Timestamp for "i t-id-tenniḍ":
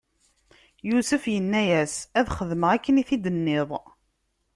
3.01-3.69